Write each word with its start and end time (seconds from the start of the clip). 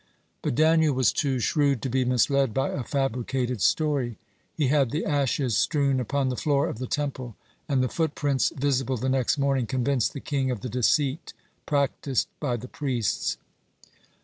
But 0.41 0.55
Daniel 0.55 0.95
was 0.95 1.13
too 1.13 1.37
shrewd 1.37 1.79
to 1.83 1.87
be 1.87 2.03
misled 2.05 2.55
by 2.55 2.69
a 2.69 2.81
fabricated 2.83 3.61
story. 3.61 4.17
He 4.51 4.69
had 4.69 4.89
the 4.89 5.05
ashes 5.05 5.55
strewn 5.55 5.99
upon 5.99 6.29
the 6.29 6.35
floor 6.35 6.67
of 6.67 6.79
the 6.79 6.87
Temple, 6.87 7.35
and 7.69 7.83
the 7.83 7.87
foot 7.87 8.15
prints 8.15 8.49
visible 8.55 8.97
the 8.97 9.09
next 9.09 9.37
morning 9.37 9.67
convinced 9.67 10.13
the 10.13 10.19
king 10.19 10.49
of 10.49 10.61
the 10.61 10.69
deceit 10.69 11.33
practiced 11.67 12.29
by 12.39 12.57
the 12.57 12.67
priests. 12.67 13.37